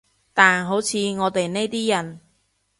[0.33, 2.19] 但好似我哋呢啲人